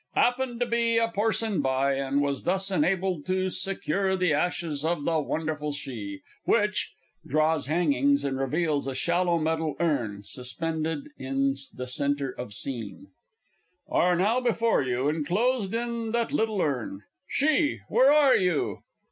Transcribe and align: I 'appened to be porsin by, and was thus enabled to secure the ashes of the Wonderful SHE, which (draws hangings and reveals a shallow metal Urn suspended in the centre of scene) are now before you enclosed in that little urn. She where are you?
I 0.15 0.29
'appened 0.29 0.59
to 0.61 0.65
be 0.65 0.99
porsin 1.13 1.61
by, 1.61 1.93
and 1.93 2.21
was 2.21 2.41
thus 2.41 2.71
enabled 2.71 3.23
to 3.27 3.51
secure 3.51 4.17
the 4.17 4.33
ashes 4.33 4.83
of 4.83 5.05
the 5.05 5.19
Wonderful 5.19 5.73
SHE, 5.73 6.21
which 6.43 6.91
(draws 7.23 7.67
hangings 7.67 8.25
and 8.25 8.39
reveals 8.39 8.87
a 8.87 8.95
shallow 8.95 9.37
metal 9.37 9.75
Urn 9.79 10.23
suspended 10.23 11.09
in 11.19 11.53
the 11.75 11.85
centre 11.85 12.31
of 12.31 12.51
scene) 12.55 13.09
are 13.87 14.15
now 14.15 14.39
before 14.39 14.81
you 14.81 15.07
enclosed 15.07 15.71
in 15.75 16.13
that 16.13 16.31
little 16.33 16.63
urn. 16.63 17.03
She 17.27 17.81
where 17.87 18.11
are 18.11 18.35
you? 18.35 18.79